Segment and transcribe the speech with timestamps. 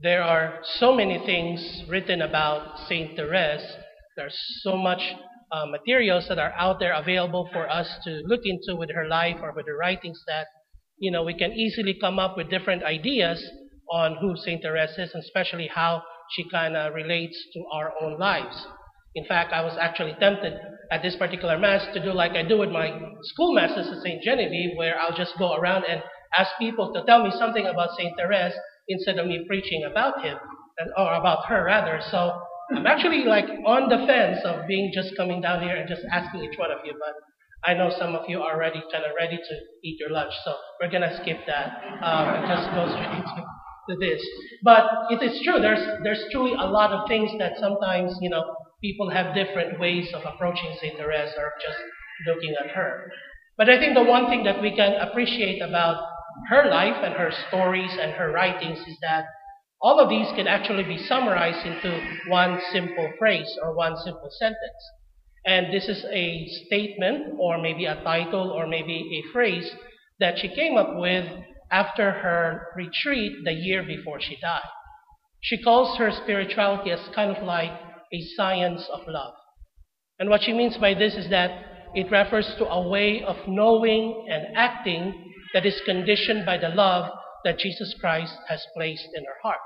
[0.00, 3.66] There are so many things written about Saint Therese.
[4.16, 5.02] There's so much
[5.50, 9.38] uh, materials that are out there available for us to look into with her life
[9.42, 10.46] or with her writings that,
[10.98, 13.44] you know, we can easily come up with different ideas
[13.92, 18.20] on who Saint Therese is, and especially how she kind of relates to our own
[18.20, 18.68] lives.
[19.16, 20.52] In fact, I was actually tempted
[20.92, 24.22] at this particular mass to do like I do with my school masses at St.
[24.22, 26.04] Genevieve, where I'll just go around and
[26.38, 28.12] ask people to tell me something about St.
[28.16, 28.54] Therese
[28.88, 30.38] instead of me preaching about him,
[30.96, 32.00] or about her rather.
[32.10, 32.40] So
[32.74, 36.42] I'm actually like on the fence of being just coming down here and just asking
[36.44, 37.14] each one of you, but
[37.64, 40.54] I know some of you are already kind of ready to eat your lunch, so
[40.80, 43.42] we're gonna skip that um, and just go straight to,
[43.90, 44.22] to this.
[44.62, 45.58] But it is true.
[45.60, 48.44] There's there's truly a lot of things that sometimes you know
[48.80, 51.78] people have different ways of approaching Saint Therese or just
[52.26, 53.10] looking at her.
[53.56, 55.98] But I think the one thing that we can appreciate about
[56.48, 59.26] her life and her stories and her writings is that
[59.80, 64.82] all of these can actually be summarized into one simple phrase or one simple sentence.
[65.46, 69.70] And this is a statement or maybe a title or maybe a phrase
[70.20, 71.26] that she came up with
[71.70, 74.60] after her retreat the year before she died.
[75.40, 77.70] She calls her spirituality as kind of like
[78.12, 79.34] a science of love.
[80.18, 81.50] And what she means by this is that
[81.94, 87.10] it refers to a way of knowing and acting that is conditioned by the love
[87.44, 89.58] that Jesus Christ has placed in her heart.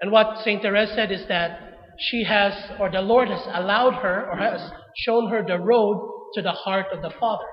[0.00, 0.62] And what St.
[0.62, 1.60] Therese said is that
[1.98, 4.70] she has, or the Lord has allowed her, or has
[5.04, 7.44] shown her the road to the heart of the Father.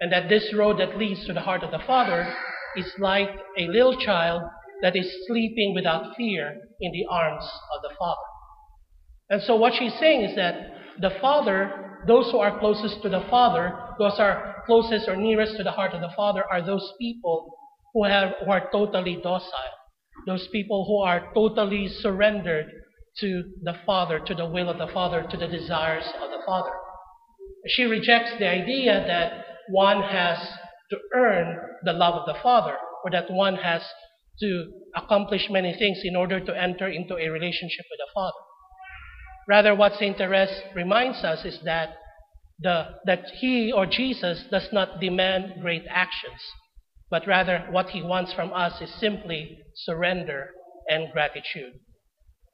[0.00, 2.32] And that this road that leads to the heart of the Father
[2.76, 4.42] is like a little child
[4.82, 8.20] that is sleeping without fear in the arms of the Father.
[9.30, 10.56] And so what she's saying is that
[11.00, 15.64] the Father, those who are closest to the Father, those are closest or nearest to
[15.64, 17.52] the heart of the Father, are those people
[17.92, 19.74] who, have, who are totally docile.
[20.26, 22.66] Those people who are totally surrendered
[23.18, 26.70] to the Father, to the will of the Father, to the desires of the Father.
[27.66, 30.38] She rejects the idea that one has
[30.90, 33.82] to earn the love of the Father, or that one has
[34.40, 38.38] to accomplish many things in order to enter into a relationship with the Father.
[39.48, 40.16] Rather, what St.
[40.16, 41.96] Therese reminds us is that,
[42.60, 46.40] the, that he or Jesus does not demand great actions,
[47.10, 50.50] but rather what he wants from us is simply surrender
[50.88, 51.74] and gratitude.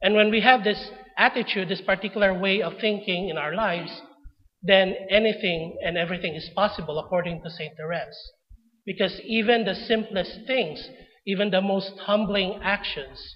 [0.01, 4.01] And when we have this attitude, this particular way of thinking in our lives,
[4.61, 7.73] then anything and everything is possible according to St.
[7.77, 8.31] Therese.
[8.85, 10.87] Because even the simplest things,
[11.25, 13.35] even the most humbling actions,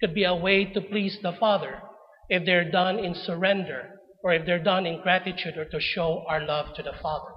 [0.00, 1.80] could be a way to please the Father
[2.28, 6.44] if they're done in surrender or if they're done in gratitude or to show our
[6.44, 7.30] love to the Father.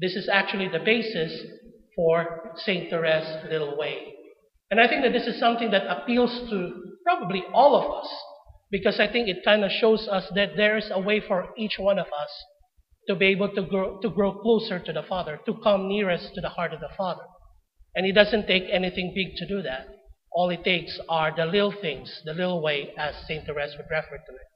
[0.00, 1.40] This is actually the basis
[1.96, 2.90] for St.
[2.90, 4.14] Therese's little way.
[4.70, 6.72] And I think that this is something that appeals to
[7.04, 8.12] probably all of us
[8.70, 11.76] because I think it kind of shows us that there is a way for each
[11.78, 12.30] one of us
[13.08, 16.40] to be able to grow, to grow closer to the Father, to come nearest to
[16.42, 17.22] the heart of the Father.
[17.94, 19.88] And it doesn't take anything big to do that.
[20.32, 23.46] All it takes are the little things, the little way, as St.
[23.46, 24.48] Therese would refer to it.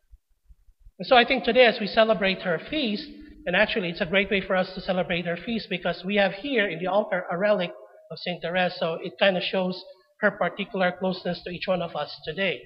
[1.03, 3.09] And so I think today, as we celebrate her feast,
[3.45, 6.31] and actually it's a great way for us to celebrate her feast because we have
[6.31, 7.73] here in the altar a relic
[8.13, 8.41] of St.
[8.41, 9.83] Therese, so it kind of shows
[10.21, 12.63] her particular closeness to each one of us today.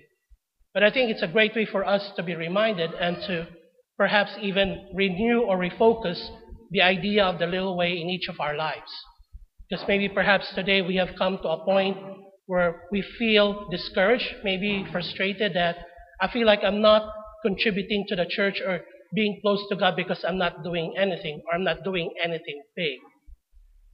[0.75, 3.47] But I think it's a great way for us to be reminded and to
[3.97, 6.23] perhaps even renew or refocus
[6.73, 8.93] the idea of the little way in each of our lives.
[9.71, 11.97] Because maybe perhaps today we have come to a point
[12.45, 15.79] where we feel discouraged, maybe frustrated that
[16.21, 17.11] I feel like I'm not
[17.43, 18.81] contributing to the church or
[19.15, 22.99] being close to God because I'm not doing anything or I'm not doing anything big.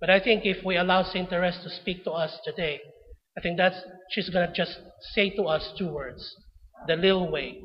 [0.01, 1.31] But I think if we allow St.
[1.31, 2.81] Therese to speak to us today,
[3.37, 3.77] I think that's,
[4.11, 4.79] she's to just
[5.15, 6.35] say to us two words,
[6.87, 7.63] the little way.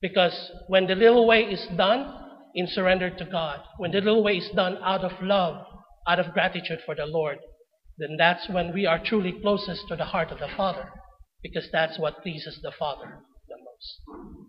[0.00, 2.14] Because when the little way is done
[2.54, 5.64] in surrender to God, when the little way is done out of love,
[6.06, 7.38] out of gratitude for the Lord,
[7.98, 10.90] then that's when we are truly closest to the heart of the Father,
[11.42, 14.41] because that's what pleases the Father the most.